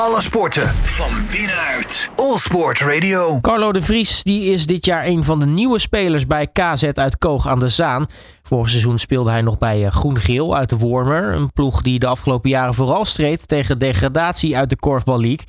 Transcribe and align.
Alle 0.00 0.20
sporten 0.20 0.68
van 0.68 1.10
binnenuit. 1.30 2.10
All 2.16 2.36
Sport 2.36 2.80
Radio. 2.80 3.40
Carlo 3.40 3.72
de 3.72 3.82
Vries 3.82 4.22
die 4.22 4.44
is 4.44 4.66
dit 4.66 4.84
jaar 4.84 5.06
een 5.06 5.24
van 5.24 5.38
de 5.38 5.46
nieuwe 5.46 5.78
spelers 5.78 6.26
bij 6.26 6.46
KZ 6.46 6.84
uit 6.94 7.18
Koog 7.18 7.46
aan 7.48 7.58
de 7.58 7.68
Zaan. 7.68 8.06
Vorig 8.42 8.68
seizoen 8.68 8.98
speelde 8.98 9.30
hij 9.30 9.42
nog 9.42 9.58
bij 9.58 9.84
eh, 9.84 9.90
Groen-Geel 9.90 10.56
uit 10.56 10.68
de 10.68 10.76
Wormer. 10.76 11.34
Een 11.34 11.52
ploeg 11.52 11.82
die 11.82 11.98
de 11.98 12.06
afgelopen 12.06 12.50
jaren 12.50 12.74
vooral 12.74 13.04
streed 13.04 13.48
tegen 13.48 13.78
degradatie 13.78 14.56
uit 14.56 14.70
de 14.70 14.76
Korfbal 14.76 15.20
League. 15.20 15.46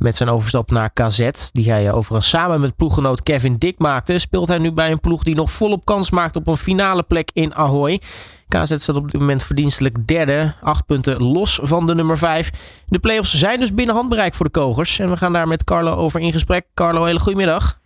Met 0.00 0.16
zijn 0.16 0.28
overstap 0.28 0.70
naar 0.70 0.90
KZ, 0.92 1.30
die 1.52 1.70
hij 1.70 1.92
overigens 1.92 2.28
samen 2.28 2.60
met 2.60 2.76
ploeggenoot 2.76 3.22
Kevin 3.22 3.56
Dick 3.58 3.78
maakte, 3.78 4.18
speelt 4.18 4.48
hij 4.48 4.58
nu 4.58 4.72
bij 4.72 4.90
een 4.90 5.00
ploeg 5.00 5.22
die 5.22 5.34
nog 5.34 5.50
volop 5.50 5.84
kans 5.84 6.10
maakt 6.10 6.36
op 6.36 6.46
een 6.46 6.56
finale 6.56 7.02
plek 7.02 7.30
in 7.32 7.54
Ahoy. 7.54 8.00
KZ 8.48 8.74
staat 8.76 8.96
op 8.96 9.10
dit 9.10 9.20
moment 9.20 9.42
verdienstelijk 9.42 10.06
derde, 10.06 10.52
acht 10.62 10.86
punten 10.86 11.22
los 11.22 11.60
van 11.62 11.86
de 11.86 11.94
nummer 11.94 12.18
vijf. 12.18 12.50
De 12.86 12.98
playoffs 12.98 13.38
zijn 13.38 13.60
dus 13.60 13.74
binnen 13.74 13.94
handbereik 13.94 14.34
voor 14.34 14.46
de 14.46 14.52
Kogers. 14.52 14.98
En 14.98 15.10
we 15.10 15.16
gaan 15.16 15.32
daar 15.32 15.48
met 15.48 15.64
Carlo 15.64 15.94
over 15.94 16.20
in 16.20 16.32
gesprek. 16.32 16.66
Carlo, 16.74 17.04
hele 17.04 17.18
goedemiddag. 17.18 17.78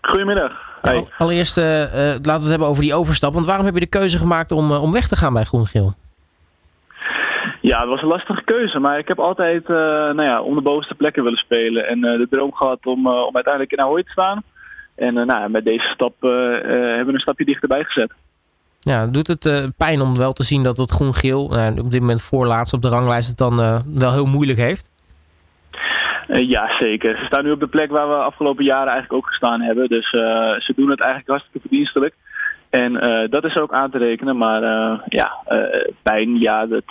Goedemiddag. 0.00 0.52
Hey. 0.80 1.08
Allereerst 1.18 1.58
uh, 1.58 1.64
uh, 1.64 1.86
laten 1.88 2.22
we 2.22 2.30
het 2.30 2.48
hebben 2.48 2.68
over 2.68 2.82
die 2.82 2.94
overstap. 2.94 3.34
Want 3.34 3.46
waarom 3.46 3.64
heb 3.64 3.74
je 3.74 3.80
de 3.80 3.86
keuze 3.86 4.18
gemaakt 4.18 4.52
om, 4.52 4.70
uh, 4.70 4.82
om 4.82 4.92
weg 4.92 5.08
te 5.08 5.16
gaan 5.16 5.32
bij 5.32 5.44
Groen-Geel? 5.44 5.94
Ja, 7.70 7.80
het 7.80 7.88
was 7.88 8.02
een 8.02 8.08
lastige 8.08 8.44
keuze. 8.44 8.78
Maar 8.78 8.98
ik 8.98 9.08
heb 9.08 9.18
altijd 9.18 9.68
nou 9.68 10.22
ja, 10.22 10.42
om 10.42 10.54
de 10.54 10.60
bovenste 10.60 10.94
plekken 10.94 11.22
willen 11.22 11.38
spelen. 11.38 11.86
En 11.88 12.00
de 12.00 12.26
droom 12.30 12.54
gehad 12.54 12.86
om, 12.86 13.06
om 13.06 13.34
uiteindelijk 13.34 13.72
in 13.72 13.80
Ahoy 13.80 14.02
te 14.02 14.10
staan. 14.10 14.42
En 14.94 15.14
nou, 15.14 15.50
met 15.50 15.64
deze 15.64 15.86
stap 15.94 16.14
hebben 16.20 17.06
we 17.06 17.12
een 17.12 17.20
stapje 17.20 17.44
dichterbij 17.44 17.84
gezet. 17.84 18.12
Ja, 18.84 19.06
doet 19.06 19.26
het 19.26 19.44
uh, 19.44 19.64
pijn 19.76 20.00
om 20.00 20.18
wel 20.18 20.32
te 20.32 20.44
zien 20.44 20.62
dat 20.62 20.76
het 20.76 20.90
groen-geel 20.90 21.56
uh, 21.56 21.66
op 21.78 21.90
dit 21.90 22.00
moment 22.00 22.22
voorlaatst 22.22 22.74
op 22.74 22.82
de 22.82 22.88
ranglijst 22.88 23.28
het 23.28 23.38
dan 23.38 23.60
uh, 23.60 23.80
wel 23.94 24.12
heel 24.12 24.26
moeilijk 24.26 24.58
heeft? 24.58 24.92
ja, 26.26 26.76
zeker. 26.78 27.16
Ze 27.16 27.24
staan 27.24 27.44
nu 27.44 27.50
op 27.50 27.60
de 27.60 27.66
plek 27.66 27.90
waar 27.90 28.08
we 28.08 28.14
afgelopen 28.14 28.64
jaren 28.64 28.92
eigenlijk 28.92 29.12
ook 29.12 29.28
gestaan 29.28 29.60
hebben. 29.60 29.88
Dus 29.88 30.10
ze 30.10 30.72
doen 30.76 30.90
het 30.90 31.00
eigenlijk 31.00 31.30
hartstikke 31.30 31.68
verdienstelijk. 31.68 32.14
En 32.74 32.92
dat 33.30 33.44
is 33.44 33.56
ook 33.56 33.72
aan 33.72 33.90
te 33.90 33.98
rekenen. 33.98 34.36
Maar 34.36 34.62
ja, 35.08 35.32
pijn, 36.02 36.38
ja, 36.38 36.66
dat, 36.66 36.84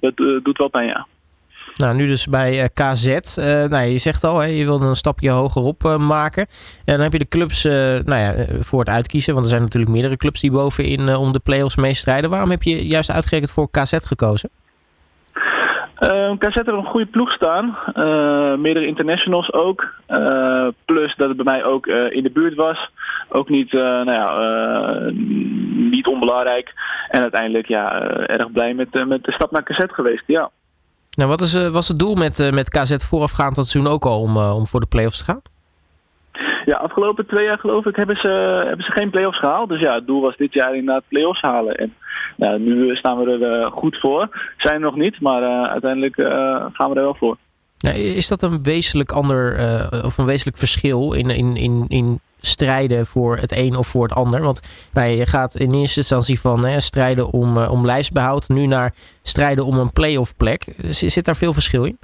dat 0.00 0.16
doet 0.16 0.58
wel 0.58 0.68
pijn, 0.68 0.86
ja. 0.86 1.06
Nou, 1.74 1.94
nu 1.96 2.06
dus 2.06 2.26
bij 2.26 2.70
KZ. 2.74 3.36
Nou, 3.68 3.84
je 3.84 3.98
zegt 3.98 4.24
al, 4.24 4.38
hè, 4.38 4.46
je 4.46 4.64
wilde 4.64 4.86
een 4.86 4.94
stapje 4.94 5.30
hogerop 5.30 5.96
maken. 5.98 6.46
En 6.84 6.94
dan 6.94 7.02
heb 7.02 7.12
je 7.12 7.18
de 7.18 7.28
clubs 7.28 7.64
nou 7.64 8.16
ja, 8.16 8.32
voor 8.60 8.78
het 8.78 8.88
uitkiezen. 8.88 9.32
Want 9.32 9.44
er 9.44 9.50
zijn 9.50 9.62
natuurlijk 9.62 9.92
meerdere 9.92 10.16
clubs 10.16 10.40
die 10.40 10.50
bovenin 10.50 11.16
om 11.16 11.32
de 11.32 11.40
play-offs 11.44 11.76
meestrijden. 11.76 12.30
Waarom 12.30 12.50
heb 12.50 12.62
je 12.62 12.86
juist 12.86 13.10
uitgerekend 13.10 13.50
voor 13.50 13.70
KZ 13.70 13.96
gekozen? 14.06 14.50
Uh, 16.00 16.32
KZ 16.38 16.54
heeft 16.54 16.68
een 16.68 16.84
goede 16.84 17.06
ploeg 17.06 17.32
staan. 17.32 17.76
meerdere 18.60 18.86
internationals 18.86 19.52
ook. 19.52 19.94
plus 20.84 21.16
dat 21.16 21.28
het 21.28 21.36
bij 21.36 21.44
mij 21.44 21.64
ook 21.64 21.86
in 21.86 22.22
de 22.22 22.30
buurt 22.30 22.54
was. 22.54 22.90
Ook 23.32 23.48
niet, 23.48 23.72
nou 23.72 24.12
ja, 24.12 25.10
niet 25.90 26.06
onbelangrijk. 26.06 26.72
En 27.08 27.20
uiteindelijk 27.20 27.66
ja, 27.66 28.00
erg 28.26 28.52
blij 28.52 28.74
met, 28.74 29.06
met 29.06 29.24
de 29.24 29.32
stap 29.32 29.50
naar 29.50 29.62
KZ 29.62 29.84
geweest. 29.86 30.22
Ja. 30.26 30.50
Nou, 31.10 31.30
wat 31.30 31.40
is, 31.40 31.68
was 31.68 31.88
het 31.88 31.98
doel 31.98 32.14
met, 32.14 32.50
met 32.52 32.68
KZ 32.68 33.04
voorafgaand 33.04 33.56
dat 33.56 33.66
seizoen 33.66 33.92
ook 33.92 34.04
al 34.04 34.20
om, 34.20 34.36
om 34.36 34.66
voor 34.66 34.80
de 34.80 34.86
play-offs 34.86 35.18
te 35.18 35.24
gaan? 35.24 35.40
Ja, 36.64 36.76
afgelopen 36.76 37.26
twee 37.26 37.44
jaar 37.44 37.58
geloof 37.58 37.86
ik 37.86 37.96
hebben 37.96 38.16
ze, 38.16 38.28
hebben 38.66 38.84
ze 38.84 38.92
geen 38.92 39.10
play-offs 39.10 39.38
gehaald. 39.38 39.68
Dus 39.68 39.80
ja, 39.80 39.94
het 39.94 40.06
doel 40.06 40.20
was 40.20 40.36
dit 40.36 40.52
jaar 40.52 40.76
inderdaad 40.76 41.08
play-offs 41.08 41.40
halen. 41.40 41.74
En 41.74 41.94
nou, 42.36 42.60
nu 42.60 42.96
staan 42.96 43.18
we 43.18 43.30
er 43.30 43.70
goed 43.70 43.98
voor. 44.00 44.28
Zijn 44.56 44.74
er 44.74 44.80
nog 44.80 44.96
niet, 44.96 45.20
maar 45.20 45.68
uiteindelijk 45.68 46.14
gaan 46.72 46.90
we 46.90 46.96
er 46.96 47.02
wel 47.02 47.16
voor. 47.18 47.36
Nou, 47.78 47.96
is 47.96 48.28
dat 48.28 48.42
een 48.42 48.62
wezenlijk 48.62 49.12
ander 49.12 49.58
of 50.04 50.18
een 50.18 50.24
wezenlijk 50.26 50.58
verschil 50.58 51.12
in, 51.12 51.30
in, 51.30 51.56
in, 51.56 51.84
in 51.88 52.20
strijden 52.40 53.06
voor 53.06 53.36
het 53.36 53.56
een 53.56 53.76
of 53.76 53.86
voor 53.86 54.02
het 54.02 54.12
ander. 54.12 54.42
Want 54.42 54.88
nou, 54.92 55.08
je 55.08 55.26
gaat 55.26 55.54
in 55.54 55.74
eerste 55.74 55.98
instantie 55.98 56.40
van 56.40 56.64
hè, 56.64 56.80
strijden 56.80 57.30
om, 57.30 57.56
uh, 57.56 57.72
om 57.72 57.86
lijstbehoud 57.86 58.48
nu 58.48 58.66
naar 58.66 58.94
strijden 59.22 59.64
om 59.64 59.78
een 59.78 59.92
play-off 59.92 60.36
plek. 60.36 60.64
Zit 60.88 61.24
daar 61.24 61.36
veel 61.36 61.52
verschil 61.52 61.84
in? 61.84 61.98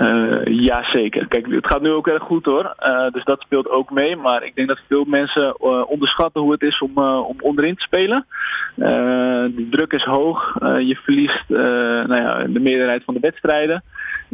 Uh, 0.00 0.30
ja, 0.44 0.82
zeker. 0.90 1.26
Kijk, 1.28 1.46
het 1.50 1.66
gaat 1.66 1.82
nu 1.82 1.90
ook 1.90 2.08
erg 2.08 2.22
goed 2.22 2.44
hoor. 2.44 2.74
Uh, 2.80 3.10
dus 3.10 3.24
dat 3.24 3.40
speelt 3.40 3.70
ook 3.70 3.90
mee. 3.90 4.16
Maar 4.16 4.44
ik 4.44 4.54
denk 4.54 4.68
dat 4.68 4.80
veel 4.88 5.04
mensen 5.04 5.60
onderschatten 5.88 6.40
hoe 6.40 6.52
het 6.52 6.62
is 6.62 6.78
om, 6.78 6.98
om 6.98 7.36
onderin 7.40 7.74
te 7.74 7.82
spelen. 7.82 8.26
de 8.74 9.66
druk 9.70 9.92
is 9.92 10.04
hoog. 10.04 10.54
je 10.60 10.98
verliest 11.02 11.48
nou 11.48 12.14
ja, 12.14 12.44
de 12.48 12.60
meerderheid 12.60 13.04
van 13.04 13.14
de 13.14 13.20
wedstrijden. 13.20 13.82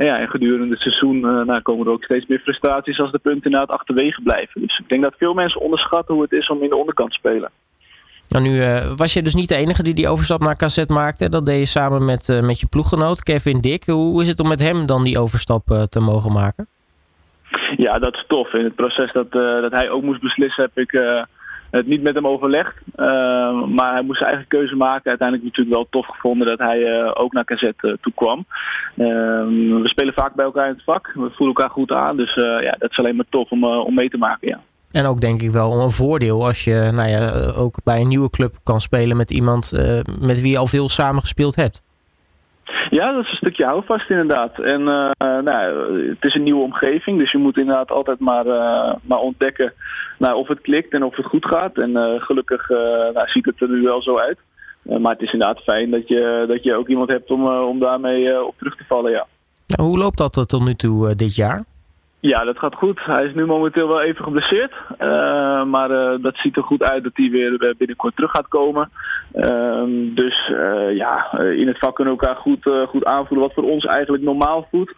En, 0.02 0.08
ja, 0.08 0.18
en 0.18 0.28
gedurende 0.28 0.70
het 0.70 0.82
seizoen 0.82 1.20
nou, 1.20 1.60
komen 1.60 1.86
er 1.86 1.92
ook 1.92 2.04
steeds 2.04 2.26
meer 2.26 2.38
frustraties 2.38 3.00
als 3.00 3.12
de 3.12 3.18
punten 3.18 3.50
na 3.50 3.60
het 3.60 3.70
achterwege 3.70 4.22
blijven. 4.22 4.60
Dus 4.60 4.78
ik 4.78 4.88
denk 4.88 5.02
dat 5.02 5.14
veel 5.16 5.34
mensen 5.34 5.60
onderschatten 5.60 6.14
hoe 6.14 6.22
het 6.22 6.32
is 6.32 6.48
om 6.48 6.62
in 6.62 6.68
de 6.68 6.76
onderkant 6.76 7.10
te 7.10 7.18
spelen. 7.18 7.50
Nou, 8.28 8.48
nu 8.48 8.56
uh, 8.56 8.92
was 8.96 9.12
je 9.12 9.22
dus 9.22 9.34
niet 9.34 9.48
de 9.48 9.54
enige 9.56 9.82
die 9.82 9.94
die 9.94 10.08
overstap 10.08 10.40
naar 10.40 10.56
KZ 10.56 10.84
maakte. 10.86 11.28
Dat 11.28 11.46
deed 11.46 11.58
je 11.58 11.64
samen 11.64 12.04
met, 12.04 12.28
uh, 12.28 12.40
met 12.40 12.60
je 12.60 12.66
ploeggenoot 12.66 13.22
Kevin 13.22 13.60
Dick. 13.60 13.84
Hoe 13.84 14.22
is 14.22 14.28
het 14.28 14.40
om 14.40 14.48
met 14.48 14.60
hem 14.60 14.86
dan 14.86 15.04
die 15.04 15.18
overstap 15.18 15.70
uh, 15.70 15.82
te 15.82 16.00
mogen 16.00 16.32
maken? 16.32 16.66
Ja, 17.76 17.98
dat 17.98 18.14
is 18.14 18.24
tof. 18.28 18.52
In 18.52 18.64
het 18.64 18.74
proces 18.74 19.12
dat, 19.12 19.32
dat 19.32 19.72
hij 19.72 19.90
ook 19.90 20.02
moest 20.02 20.20
beslissen 20.20 20.62
heb 20.62 20.78
ik 20.78 20.92
het 21.72 21.86
niet 21.86 22.02
met 22.02 22.14
hem 22.14 22.26
overlegd. 22.26 22.74
maar 23.76 23.92
hij 23.92 24.02
moest 24.02 24.18
zijn 24.18 24.30
eigen 24.30 24.48
keuze 24.48 24.76
maken. 24.76 25.08
Uiteindelijk 25.08 25.48
natuurlijk 25.48 25.76
wel 25.76 25.86
tof 25.90 26.06
gevonden 26.06 26.46
dat 26.46 26.58
hij 26.58 27.14
ook 27.14 27.32
naar 27.32 27.44
KZ 27.44 27.70
toe 27.78 28.12
kwam. 28.14 28.46
we 28.94 29.80
spelen 29.82 30.14
vaak 30.14 30.34
bij 30.34 30.44
elkaar 30.44 30.66
in 30.66 30.74
het 30.74 30.84
vak. 30.84 31.06
We 31.06 31.30
voelen 31.30 31.56
elkaar 31.56 31.70
goed 31.70 31.90
aan. 31.90 32.16
Dus 32.16 32.34
ja, 32.34 32.74
dat 32.78 32.90
is 32.90 32.98
alleen 32.98 33.16
maar 33.16 33.26
tof 33.28 33.50
om, 33.50 33.64
om 33.64 33.94
mee 33.94 34.08
te 34.08 34.18
maken, 34.18 34.48
ja. 34.48 34.60
En 34.92 35.06
ook 35.06 35.20
denk 35.20 35.42
ik 35.42 35.50
wel 35.50 35.80
een 35.80 35.90
voordeel 35.90 36.46
als 36.46 36.64
je 36.64 36.90
nou 36.94 37.08
ja, 37.08 37.30
ook 37.56 37.78
bij 37.84 38.00
een 38.00 38.08
nieuwe 38.08 38.30
club 38.30 38.54
kan 38.62 38.80
spelen 38.80 39.16
met 39.16 39.30
iemand 39.30 39.72
uh, 39.74 40.00
met 40.20 40.40
wie 40.40 40.50
je 40.50 40.58
al 40.58 40.66
veel 40.66 40.88
samen 40.88 41.20
gespeeld 41.20 41.56
hebt. 41.56 41.82
Ja, 42.98 43.12
dat 43.12 43.24
is 43.24 43.30
een 43.30 43.36
stukje 43.36 43.64
houvast 43.64 44.10
inderdaad. 44.10 44.58
En 44.58 44.80
uh, 44.80 45.10
nou, 45.18 46.08
het 46.08 46.24
is 46.24 46.34
een 46.34 46.42
nieuwe 46.42 46.62
omgeving, 46.62 47.18
dus 47.18 47.32
je 47.32 47.38
moet 47.38 47.56
inderdaad 47.56 47.90
altijd 47.90 48.18
maar, 48.18 48.46
uh, 48.46 48.94
maar 49.02 49.18
ontdekken 49.18 49.72
nou, 50.18 50.36
of 50.36 50.48
het 50.48 50.60
klikt 50.60 50.92
en 50.92 51.04
of 51.04 51.16
het 51.16 51.26
goed 51.26 51.46
gaat. 51.46 51.78
En 51.78 52.20
gelukkig 52.20 52.68
nou, 53.14 53.28
ziet 53.28 53.44
het 53.44 53.60
er 53.60 53.68
nu 53.68 53.82
wel 53.82 54.02
zo 54.02 54.18
uit. 54.18 54.38
maar 54.82 55.12
het 55.12 55.20
is 55.20 55.32
inderdaad 55.32 55.62
fijn 55.62 55.90
dat 55.90 56.08
je, 56.08 56.44
dat 56.48 56.62
je 56.62 56.74
ook 56.74 56.88
iemand 56.88 57.10
hebt 57.10 57.30
om, 57.30 57.48
om 57.48 57.78
daarmee 57.78 58.44
op 58.44 58.54
terug 58.58 58.76
te 58.76 58.84
vallen, 58.88 59.10
ja. 59.10 59.26
Nou, 59.66 59.88
hoe 59.88 59.98
loopt 59.98 60.18
dat 60.18 60.48
tot 60.48 60.64
nu 60.64 60.74
toe 60.74 61.14
dit 61.14 61.34
jaar? 61.34 61.64
Ja, 62.22 62.44
dat 62.44 62.58
gaat 62.58 62.74
goed. 62.74 63.04
Hij 63.04 63.24
is 63.24 63.34
nu 63.34 63.46
momenteel 63.46 63.88
wel 63.88 64.02
even 64.02 64.24
geblesseerd. 64.24 64.72
Uh, 65.00 65.64
maar 65.64 65.90
uh, 65.90 66.22
dat 66.22 66.36
ziet 66.36 66.56
er 66.56 66.62
goed 66.62 66.82
uit 66.82 67.02
dat 67.02 67.12
hij 67.14 67.30
weer 67.30 67.74
binnenkort 67.78 68.16
terug 68.16 68.30
gaat 68.30 68.48
komen. 68.48 68.90
Uh, 69.34 69.82
dus 70.14 70.52
ja, 70.94 71.38
in 71.38 71.66
het 71.66 71.78
vak 71.78 71.94
kunnen 71.94 72.14
we 72.14 72.20
elkaar 72.20 72.42
goed, 72.42 72.70
goed 72.88 73.04
aanvoelen 73.04 73.46
wat 73.46 73.54
voor 73.54 73.70
ons 73.70 73.84
eigenlijk 73.84 74.22
normaal 74.22 74.66
voelt. 74.70 74.92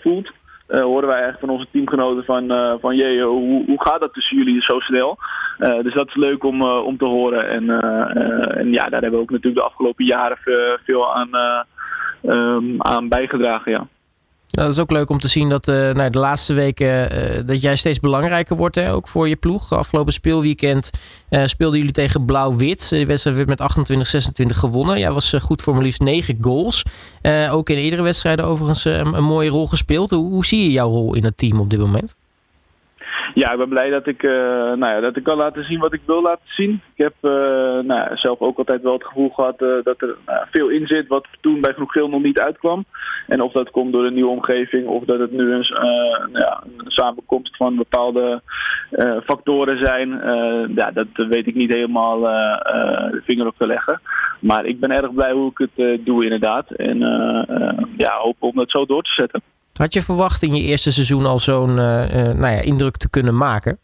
voelt. 0.00 0.30
horen 0.66 1.08
wij 1.08 1.20
eigenlijk 1.20 1.40
van 1.40 1.50
onze 1.50 1.66
teamgenoten 1.70 2.24
van, 2.24 2.78
van 2.80 2.96
jee, 2.96 3.22
hoe, 3.22 3.64
hoe 3.66 3.82
gaat 3.82 4.00
dat 4.00 4.12
tussen 4.12 4.36
jullie 4.36 4.62
zo 4.62 4.80
snel? 4.80 5.18
dus 5.58 5.94
dat 5.94 6.08
is 6.08 6.14
leuk 6.14 6.44
om, 6.44 6.62
om 6.62 6.98
te 6.98 7.04
horen. 7.04 7.48
En, 7.48 7.70
en 8.56 8.72
ja, 8.72 8.88
daar 8.88 9.00
hebben 9.00 9.18
we 9.18 9.24
ook 9.24 9.30
natuurlijk 9.30 9.62
de 9.62 9.68
afgelopen 9.68 10.04
jaren 10.04 10.38
veel 10.84 11.14
aan, 11.14 11.64
um, 12.22 12.82
aan 12.82 13.08
bijgedragen, 13.08 13.72
ja. 13.72 13.86
Nou, 14.52 14.66
dat 14.66 14.76
is 14.76 14.82
ook 14.82 14.90
leuk 14.90 15.10
om 15.10 15.20
te 15.20 15.28
zien 15.28 15.48
dat 15.48 15.68
uh, 15.68 15.74
de 15.94 16.18
laatste 16.18 16.52
weken 16.52 17.18
uh, 17.18 17.42
dat 17.46 17.62
jij 17.62 17.76
steeds 17.76 18.00
belangrijker 18.00 18.56
wordt, 18.56 18.74
hè, 18.74 18.92
ook 18.92 19.08
voor 19.08 19.28
je 19.28 19.36
ploeg. 19.36 19.72
Afgelopen 19.72 20.12
speelweekend 20.12 20.90
uh, 21.30 21.44
speelden 21.44 21.78
jullie 21.78 21.94
tegen 21.94 22.24
Blauw-Wit. 22.24 22.88
De 22.88 23.04
wedstrijd 23.04 23.36
werd 23.36 23.48
met 23.48 24.42
28-26 24.42 24.46
gewonnen. 24.46 24.98
Jij 24.98 25.12
was 25.12 25.34
goed 25.40 25.62
voor 25.62 25.74
maar 25.74 25.82
liefst 25.82 26.00
9 26.00 26.38
goals. 26.40 26.82
ook 27.50 27.70
in 27.70 27.76
eerdere 27.76 28.02
wedstrijden 28.02 28.44
overigens 28.44 28.84
een 28.84 29.24
mooie 29.24 29.50
rol 29.50 29.66
gespeeld. 29.66 30.10
Hoe 30.10 30.46
zie 30.46 30.62
je 30.62 30.70
jouw 30.70 30.88
rol 30.88 31.14
in 31.14 31.24
het 31.24 31.36
team 31.36 31.60
op 31.60 31.70
dit 31.70 31.78
moment? 31.78 32.14
Ja, 33.34 33.52
ik 33.52 33.58
ben 33.58 33.68
blij 33.68 33.90
dat 33.90 34.06
ik, 34.06 34.22
uh, 34.22 34.32
nou 34.32 34.78
ja, 34.78 35.00
dat 35.00 35.16
ik 35.16 35.22
kan 35.22 35.36
laten 35.36 35.64
zien 35.64 35.78
wat 35.78 35.92
ik 35.92 36.00
wil 36.06 36.22
laten 36.22 36.46
zien. 36.46 36.82
Ik 36.94 37.04
heb 37.04 37.14
uh, 37.22 37.32
nou, 37.78 38.16
zelf 38.16 38.40
ook 38.40 38.58
altijd 38.58 38.82
wel 38.82 38.92
het 38.92 39.04
gevoel 39.04 39.28
gehad 39.28 39.62
uh, 39.62 39.68
dat 39.82 40.02
er 40.02 40.16
nou, 40.26 40.46
veel 40.50 40.68
in 40.68 40.86
zit 40.86 41.08
wat 41.08 41.26
toen 41.40 41.60
bij 41.60 41.72
Groen 41.72 41.90
Geel 41.90 42.08
nog 42.08 42.22
niet 42.22 42.40
uitkwam. 42.40 42.84
En 43.26 43.40
of 43.40 43.52
dat 43.52 43.70
komt 43.70 43.92
door 43.92 44.04
een 44.04 44.14
nieuwe 44.14 44.30
omgeving 44.30 44.86
of 44.86 45.04
dat 45.04 45.18
het 45.18 45.32
nu 45.32 45.52
een, 45.52 45.66
nou 46.32 46.38
ja, 46.38 46.62
een 46.76 46.90
samenkomst 46.90 47.56
van 47.56 47.76
bepaalde 47.76 48.42
factoren 49.24 49.84
zijn. 49.84 50.08
ja, 50.74 50.90
dat 50.90 51.06
weet 51.14 51.46
ik 51.46 51.54
niet 51.54 51.72
helemaal 51.72 52.20
de 52.20 53.20
vinger 53.24 53.46
op 53.46 53.54
te 53.56 53.66
leggen. 53.66 54.00
Maar 54.40 54.64
ik 54.64 54.80
ben 54.80 54.90
erg 54.90 55.14
blij 55.14 55.32
hoe 55.32 55.50
ik 55.54 55.70
het 55.74 56.04
doe 56.04 56.24
inderdaad. 56.24 56.70
En 56.70 56.98
ja, 57.96 58.16
hoop 58.16 58.36
om 58.38 58.54
dat 58.54 58.70
zo 58.70 58.86
door 58.86 59.02
te 59.02 59.12
zetten. 59.12 59.42
Had 59.72 59.92
je 59.92 60.02
verwacht 60.02 60.42
in 60.42 60.54
je 60.54 60.62
eerste 60.62 60.92
seizoen 60.92 61.26
al 61.26 61.38
zo'n 61.38 61.70
uh, 61.70 61.76
uh, 61.76 62.34
nou 62.34 62.54
ja, 62.54 62.60
indruk 62.60 62.96
te 62.96 63.10
kunnen 63.10 63.36
maken? 63.36 63.78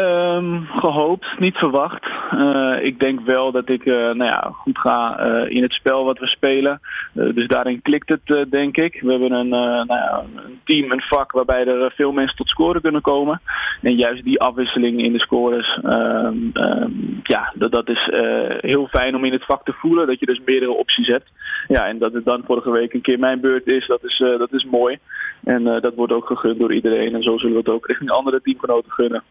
Um, 0.00 0.66
gehoopt, 0.66 1.38
niet 1.38 1.56
verwacht. 1.56 2.06
Uh, 2.34 2.76
ik 2.80 3.00
denk 3.00 3.20
wel 3.20 3.52
dat 3.52 3.68
ik 3.68 3.84
uh, 3.84 3.94
nou 3.94 4.24
ja, 4.24 4.50
goed 4.52 4.78
ga 4.78 5.26
uh, 5.26 5.50
in 5.50 5.62
het 5.62 5.72
spel 5.72 6.04
wat 6.04 6.18
we 6.18 6.26
spelen. 6.26 6.80
dus 7.12 7.46
daarin 7.46 7.82
klikt 7.82 8.08
het, 8.08 8.50
denk 8.50 8.76
ik. 8.76 9.00
We 9.00 9.10
hebben 9.10 9.32
een, 9.32 9.48
nou 9.48 9.86
ja, 9.86 10.24
een, 10.44 10.60
team, 10.64 10.90
een 10.90 11.00
vak 11.00 11.32
waarbij 11.32 11.66
er 11.66 11.92
veel 11.96 12.12
mensen 12.12 12.36
tot 12.36 12.48
scoren 12.48 12.80
kunnen 12.80 13.00
komen. 13.00 13.40
En 13.82 13.94
juist 13.94 14.24
die 14.24 14.40
afwisseling 14.40 15.02
in 15.02 15.12
de 15.12 15.20
scores, 15.20 15.78
um, 15.84 16.50
um, 16.54 17.20
ja, 17.22 17.52
dat, 17.54 17.72
dat 17.72 17.88
is 17.88 18.08
heel 18.60 18.86
fijn 18.86 19.16
om 19.16 19.24
in 19.24 19.32
het 19.32 19.44
vak 19.44 19.64
te 19.64 19.72
voelen. 19.72 20.06
Dat 20.06 20.20
je 20.20 20.26
dus 20.26 20.40
meerdere 20.44 20.72
opties 20.72 21.06
hebt. 21.06 21.30
Ja, 21.68 21.86
en 21.86 21.98
dat 21.98 22.12
het 22.12 22.24
dan 22.24 22.42
vorige 22.46 22.70
week 22.70 22.92
een 22.92 23.00
keer 23.00 23.18
mijn 23.18 23.40
beurt 23.40 23.66
is, 23.66 23.86
dat 23.86 24.04
is, 24.04 24.18
dat 24.18 24.52
is 24.52 24.64
mooi. 24.64 24.98
En 25.44 25.64
dat 25.64 25.94
wordt 25.94 26.12
ook 26.12 26.26
gegund 26.26 26.58
door 26.58 26.74
iedereen. 26.74 27.14
En 27.14 27.22
zo 27.22 27.38
zullen 27.38 27.54
we 27.54 27.58
het 27.60 27.74
ook 27.74 27.86
richting 27.86 28.10
andere 28.10 28.40
teamgenoten 28.42 28.90
gunnen. 28.90 29.22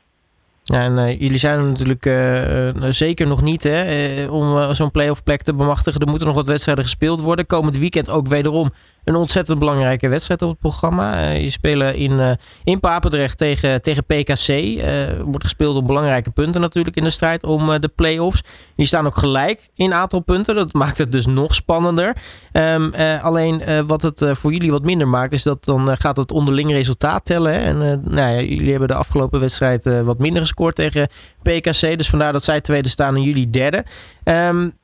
En 0.72 0.98
uh, 0.98 1.20
jullie 1.20 1.38
zijn 1.38 1.60
er 1.60 1.66
natuurlijk 1.66 2.06
uh, 2.06 2.90
zeker 2.90 3.28
nog 3.28 3.42
niet 3.42 3.64
hè, 3.64 4.26
om 4.26 4.74
zo'n 4.74 4.92
play-off 4.92 5.24
plek 5.24 5.42
te 5.42 5.54
bemachtigen. 5.54 6.02
Er 6.02 6.08
moeten 6.08 6.28
nog 6.28 6.36
wat 6.36 6.48
wedstrijden 6.48 6.84
gespeeld 6.84 7.20
worden. 7.20 7.46
Komend 7.46 7.78
weekend 7.78 8.10
ook 8.10 8.28
wederom 8.28 8.72
een 9.04 9.16
ontzettend 9.16 9.60
belangrijke 9.60 10.08
wedstrijd 10.08 10.42
op 10.42 10.50
het 10.50 10.60
programma. 10.60 11.30
je 11.30 11.50
spelen 11.50 11.96
in, 11.96 12.38
in 12.64 12.80
Papendrecht 12.80 13.38
tegen, 13.38 13.82
tegen 13.82 14.06
PKC. 14.06 14.82
wordt 15.26 15.44
gespeeld 15.44 15.76
op 15.76 15.88
belangrijke 15.88 16.30
punten 16.30 16.62
natuurlijk 16.62 16.96
in 16.96 17.04
de 17.04 17.10
strijd 17.10 17.44
om 17.44 17.80
de 17.80 17.88
play-offs. 17.88 18.42
Die 18.76 18.86
staan 18.86 19.06
ook 19.06 19.18
gelijk 19.18 19.70
in 19.76 19.94
aantal 19.94 20.20
punten. 20.20 20.56
Dat 20.56 20.74
maakt 20.74 20.98
het 20.98 21.12
dus 21.12 21.26
nog 21.26 21.56
spannender. 21.56 22.16
Um, 22.54 22.94
alleen 23.22 23.62
wat 23.88 24.02
het 24.02 24.26
voor 24.32 24.52
jullie 24.52 24.72
wat 24.72 24.84
minder 24.84 25.08
maakt, 25.08 25.34
is 25.34 25.44
dat 25.44 25.66
dan 25.66 25.98
gaat 25.98 26.18
het 26.18 26.32
onderling 26.32 26.72
resultaat 26.72 27.26
tellen. 27.26 27.54
Hè? 27.54 27.60
En 27.60 27.78
nou 28.04 28.32
ja, 28.32 28.42
jullie 28.42 28.72
hebben 28.72 28.88
de 28.88 28.94
afgelopen 28.94 29.40
wedstrijd 29.40 30.04
wat 30.04 30.20
minder 30.20 30.42
gescoord 30.42 30.61
tegen 30.70 31.08
PKC. 31.42 31.98
Dus 31.98 32.10
vandaar 32.10 32.32
dat 32.32 32.44
zij 32.44 32.62
tweede 32.62 32.90
staan 32.90 33.16
en 33.16 33.22
jullie 33.22 33.50
derde. 33.50 33.84
Um, 34.26 34.80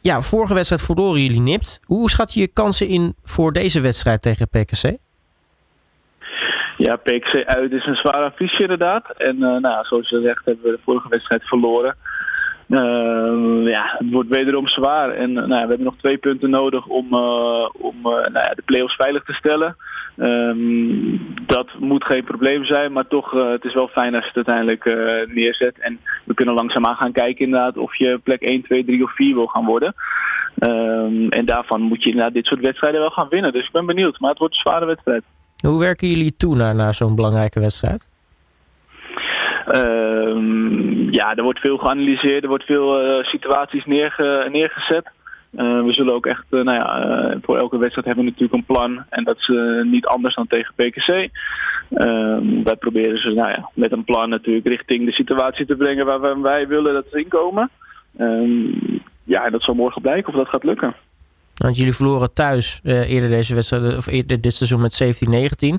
ja, 0.00 0.20
vorige 0.20 0.54
wedstrijd 0.54 0.82
verloren 0.82 1.22
jullie 1.22 1.40
nipt. 1.40 1.80
Hoe 1.84 2.10
schat 2.10 2.34
je 2.34 2.40
je 2.40 2.48
kansen 2.48 2.86
in 2.86 3.14
voor 3.22 3.52
deze 3.52 3.80
wedstrijd 3.80 4.22
tegen 4.22 4.48
PKC? 4.48 4.96
Ja, 6.76 6.96
PKC 6.96 7.44
uit 7.44 7.72
is 7.72 7.86
een 7.86 7.94
zwaar 7.94 8.22
affiche 8.22 8.62
inderdaad. 8.62 9.10
En 9.16 9.36
uh, 9.36 9.56
nou, 9.56 9.84
zoals 9.86 10.08
je 10.08 10.20
zegt 10.20 10.44
hebben 10.44 10.64
we 10.64 10.70
de 10.70 10.82
vorige 10.84 11.08
wedstrijd 11.08 11.42
verloren. 11.42 11.96
Uh, 12.68 13.66
ja, 13.70 13.94
het 13.98 14.10
wordt 14.10 14.28
wederom 14.28 14.68
zwaar. 14.68 15.10
En 15.10 15.30
uh, 15.30 15.36
nou, 15.36 15.48
we 15.48 15.68
hebben 15.68 15.82
nog 15.82 15.96
twee 15.96 16.18
punten 16.18 16.50
nodig 16.50 16.86
om, 16.86 17.06
uh, 17.14 17.68
om 17.72 17.96
nou 18.02 18.32
ja, 18.32 18.52
de 18.54 18.62
play-offs 18.64 18.96
veilig 18.96 19.24
te 19.24 19.32
stellen. 19.32 19.76
Um, 20.16 21.34
dat 21.46 21.68
moet 21.78 22.04
geen 22.04 22.24
probleem 22.24 22.64
zijn, 22.64 22.92
maar 22.92 23.06
toch, 23.06 23.30
het 23.30 23.64
is 23.64 23.74
wel 23.74 23.88
fijn 23.88 24.14
als 24.14 24.22
je 24.24 24.30
het 24.34 24.48
uiteindelijk 24.48 24.84
neerzet. 25.34 25.78
En 25.78 25.98
we 26.24 26.34
kunnen 26.34 26.54
langzaamaan 26.54 26.96
gaan 26.96 27.12
kijken 27.12 27.44
inderdaad 27.44 27.76
of 27.76 27.96
je 27.96 28.20
plek 28.22 28.42
1, 28.42 28.62
2, 28.62 28.84
3 28.84 29.04
of 29.04 29.14
4 29.14 29.34
wil 29.34 29.46
gaan 29.46 29.64
worden. 29.64 29.94
Um, 30.60 31.28
en 31.28 31.44
daarvan 31.44 31.80
moet 31.80 32.02
je 32.02 32.08
inderdaad 32.08 32.34
dit 32.34 32.46
soort 32.46 32.60
wedstrijden 32.60 33.00
wel 33.00 33.10
gaan 33.10 33.28
winnen. 33.28 33.52
Dus 33.52 33.66
ik 33.66 33.72
ben 33.72 33.86
benieuwd, 33.86 34.18
maar 34.18 34.30
het 34.30 34.38
wordt 34.38 34.54
een 34.54 34.60
zware 34.60 34.86
wedstrijd. 34.86 35.22
Hoe 35.66 35.78
werken 35.78 36.08
jullie 36.08 36.36
toe 36.36 36.56
naar, 36.56 36.74
naar 36.74 36.94
zo'n 36.94 37.14
belangrijke 37.14 37.60
wedstrijd? 37.60 38.07
Uh, 39.74 41.08
ja, 41.10 41.34
er 41.34 41.42
wordt 41.42 41.60
veel 41.60 41.76
geanalyseerd, 41.76 42.42
er 42.42 42.48
wordt 42.48 42.64
veel 42.64 43.18
uh, 43.18 43.24
situaties 43.24 43.84
neerge 43.84 44.48
neergezet. 44.52 45.10
Uh, 45.50 45.84
we 45.84 45.92
zullen 45.92 46.14
ook 46.14 46.26
echt, 46.26 46.44
uh, 46.50 46.62
nou 46.62 46.78
ja, 46.78 47.38
voor 47.42 47.56
elke 47.56 47.78
wedstrijd 47.78 48.06
hebben 48.06 48.24
we 48.24 48.30
natuurlijk 48.30 48.58
een 48.58 48.74
plan. 48.74 49.04
En 49.08 49.24
dat 49.24 49.36
is 49.36 49.52
niet 49.84 50.06
anders 50.06 50.34
dan 50.34 50.46
tegen 50.46 50.74
PKC. 50.74 51.30
Ehm, 51.90 52.62
wij 52.62 52.76
proberen 52.76 53.18
ze 53.18 53.28
nou 53.28 53.48
ja, 53.48 53.70
met 53.74 53.92
een 53.92 54.04
plan 54.04 54.28
natuurlijk 54.28 54.66
richting 54.66 55.04
de 55.04 55.12
situatie 55.12 55.66
te 55.66 55.76
brengen 55.76 56.06
waar 56.06 56.40
wij 56.40 56.68
willen 56.68 56.94
dat 56.94 57.06
ze 57.10 57.18
inkomen. 57.18 57.70
Ehm, 58.16 58.98
ja, 59.24 59.50
dat 59.50 59.62
zal 59.62 59.74
morgen 59.74 60.02
blijken 60.02 60.28
of 60.28 60.38
dat 60.38 60.48
gaat 60.48 60.64
lukken. 60.64 60.94
Want 61.56 61.76
jullie 61.76 61.94
verloren 61.94 62.32
thuis 62.32 62.80
eerder 62.84 63.28
deze 63.28 63.54
wedstrijd, 63.54 63.96
of 63.96 64.04
dit 64.04 64.54
seizoen 64.54 64.80
met 64.80 64.94
17-19. 64.94 65.78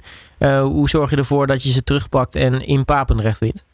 hoe 0.62 0.89
zorg 0.89 1.09
je 1.09 1.15
ervoor 1.15 1.47
dat 1.47 1.63
je 1.63 1.71
ze 1.71 1.83
terugpakt 1.83 2.36
en 2.36 2.68
in 2.68 2.86
Papendrecht 2.86 3.39
wint? 3.39 3.65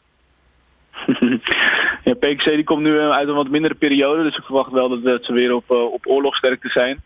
Ja, 2.04 2.14
PXC 2.14 2.44
die 2.44 2.64
komt 2.64 2.82
nu 2.82 2.98
eh, 2.98 3.10
uit 3.10 3.28
een 3.28 3.34
wat 3.34 3.48
mindere 3.48 3.74
periode, 3.74 4.22
dus 4.22 4.36
ik 4.36 4.44
verwacht 4.44 4.70
wel 4.70 4.88
dat, 4.88 5.24
ze 5.24 5.32
weer 5.32 5.54
op, 5.54 5.70
uh, 5.70 5.92
op 5.92 6.06
oorlogsterkte 6.06 6.68
zijn. 6.68 7.02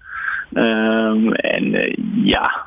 Um, 0.52 1.32
en 1.32 1.64
uh, 1.64 1.94
ja, 2.25 2.67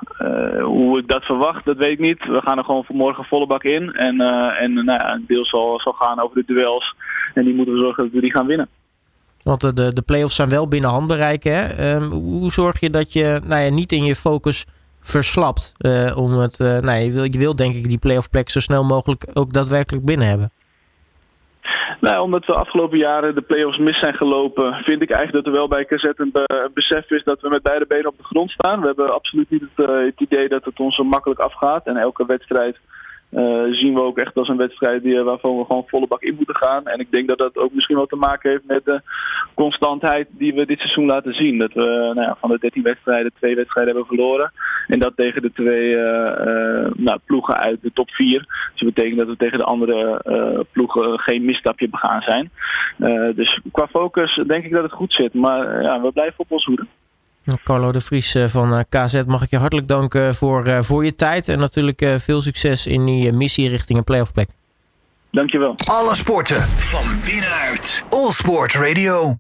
hoe 0.61 0.99
ik 0.99 1.07
dat 1.07 1.23
verwacht, 1.23 1.65
dat 1.65 1.77
weet 1.77 1.91
ik 1.91 1.99
niet. 1.99 2.25
We 2.25 2.41
gaan 2.41 2.57
er 2.57 2.63
gewoon 2.63 2.83
vanmorgen 2.83 3.23
volle 3.23 3.47
bak 3.47 3.63
in. 3.63 3.93
En, 3.93 4.21
uh, 4.21 4.61
en 4.61 4.73
nou 4.73 4.85
ja, 4.85 5.13
een 5.13 5.25
deel 5.27 5.45
zal, 5.45 5.79
zal 5.79 5.93
gaan 5.93 6.19
over 6.19 6.35
de 6.35 6.53
duels. 6.53 6.95
En 7.33 7.43
die 7.43 7.53
moeten 7.53 7.73
we 7.73 7.79
zorgen 7.79 8.03
dat 8.03 8.13
we 8.13 8.21
die 8.21 8.31
gaan 8.31 8.45
winnen. 8.45 8.67
Want 9.43 9.75
de, 9.75 9.93
de 9.93 10.01
play-offs 10.01 10.35
zijn 10.35 10.49
wel 10.49 10.67
binnen 10.67 10.89
handbereik. 10.89 11.43
Hè? 11.43 11.93
Um, 11.95 12.11
hoe 12.11 12.51
zorg 12.51 12.79
je 12.79 12.89
dat 12.89 13.13
je 13.13 13.41
nou 13.45 13.61
ja, 13.61 13.69
niet 13.69 13.91
in 13.91 14.03
je 14.03 14.15
focus 14.15 14.65
verslapt? 15.01 15.73
om 16.15 16.31
het, 16.31 16.59
nou, 16.59 16.97
je, 16.97 17.11
wil, 17.11 17.23
je 17.23 17.37
wil 17.37 17.55
denk 17.55 17.75
ik 17.75 17.89
die 17.89 17.97
play-off 17.97 18.29
plek 18.29 18.49
zo 18.49 18.59
snel 18.59 18.83
mogelijk 18.83 19.27
ook 19.33 19.53
daadwerkelijk 19.53 20.05
binnen 20.05 20.27
hebben. 20.27 20.51
Nou, 22.09 22.23
omdat 22.23 22.45
we 22.45 22.53
afgelopen 22.53 22.97
jaren 22.97 23.35
de 23.35 23.41
play-offs 23.41 23.77
mis 23.77 23.99
zijn 23.99 24.13
gelopen, 24.13 24.73
vind 24.73 25.01
ik 25.01 25.09
eigenlijk 25.09 25.45
dat 25.45 25.53
er 25.53 25.59
wel 25.59 25.67
bij 25.67 25.85
KZ 25.85 26.03
een, 26.15 26.33
besef 26.73 27.11
is 27.11 27.23
dat 27.23 27.41
we 27.41 27.49
met 27.49 27.63
beide 27.63 27.85
benen 27.87 28.07
op 28.07 28.17
de 28.17 28.23
grond 28.23 28.51
staan. 28.51 28.79
We 28.79 28.85
hebben 28.85 29.13
absoluut 29.13 29.49
niet 29.49 29.61
het, 29.61 29.89
uh, 29.89 30.05
het 30.05 30.19
idee 30.19 30.47
dat 30.47 30.65
het 30.65 30.79
ons 30.79 30.95
zo 30.95 31.03
makkelijk 31.03 31.39
afgaat. 31.39 31.85
En 31.85 31.97
elke 31.97 32.25
wedstrijd 32.25 32.77
uh, 33.31 33.63
zien 33.71 33.93
we 33.93 34.01
ook 34.01 34.17
echt 34.17 34.35
als 34.35 34.47
een 34.47 34.57
wedstrijd 34.57 35.03
die, 35.03 35.21
waarvan 35.21 35.57
we 35.57 35.65
gewoon 35.65 35.87
volle 35.87 36.07
bak 36.07 36.21
in 36.21 36.35
moeten 36.35 36.55
gaan. 36.55 36.87
En 36.87 36.99
ik 36.99 37.11
denk 37.11 37.27
dat 37.27 37.37
dat 37.37 37.57
ook 37.57 37.73
misschien 37.73 37.95
wel 37.95 38.05
te 38.05 38.15
maken 38.15 38.49
heeft 38.49 38.65
met 38.65 38.85
de 38.85 39.01
constantheid 39.53 40.27
die 40.31 40.53
we 40.53 40.65
dit 40.65 40.79
seizoen 40.79 41.05
laten 41.05 41.33
zien. 41.33 41.57
Dat 41.57 41.73
we 41.73 42.11
nou 42.15 42.21
ja, 42.21 42.37
van 42.39 42.49
de 42.49 42.57
13 42.59 42.83
wedstrijden 42.83 43.31
twee 43.39 43.55
wedstrijden 43.55 43.93
hebben 43.93 44.15
verloren. 44.15 44.51
En 44.87 44.99
dat 44.99 45.13
tegen 45.15 45.41
de 45.41 45.51
twee 45.51 45.89
uh, 45.89 45.99
uh, 45.99 46.91
nou, 46.95 47.19
ploegen 47.25 47.57
uit 47.59 47.81
de 47.81 47.91
top 47.93 48.09
4. 48.09 48.39
Dus 48.39 48.81
dat 48.81 48.93
betekent 48.93 49.17
dat 49.17 49.27
we 49.27 49.37
tegen 49.37 49.57
de 49.57 49.63
andere 49.63 50.65
ploegen 50.71 51.19
geen 51.19 51.45
misstapje 51.45 51.89
begaan 51.89 52.21
zijn. 52.21 52.51
dus 53.35 53.59
qua 53.71 53.87
focus 53.87 54.43
denk 54.47 54.63
ik 54.65 54.71
dat 54.71 54.83
het 54.83 54.91
goed 54.91 55.13
zit. 55.13 55.33
Maar 55.33 55.81
ja, 55.81 56.01
we 56.01 56.11
blijven 56.11 56.39
op 56.39 56.51
ons 56.51 56.65
hoede. 56.65 56.85
Nou, 57.43 57.59
Carlo 57.63 57.91
de 57.91 57.99
Vries 57.99 58.37
van 58.45 58.85
KZ, 58.89 59.23
mag 59.25 59.43
ik 59.43 59.49
je 59.49 59.57
hartelijk 59.57 59.87
danken 59.87 60.35
voor, 60.35 60.83
voor 60.83 61.05
je 61.05 61.15
tijd. 61.15 61.47
En 61.47 61.59
natuurlijk 61.59 62.15
veel 62.17 62.41
succes 62.41 62.87
in 62.87 63.05
die 63.05 63.31
missie 63.31 63.69
richting 63.69 63.97
een 63.97 64.03
playoff 64.03 64.33
plek. 64.33 64.47
Dankjewel. 65.33 65.75
Alle 65.85 66.15
sporten 66.15 66.61
van 66.61 67.05
binnenuit. 67.25 68.03
All 68.09 68.31
Sport 68.31 68.73
Radio. 68.73 69.31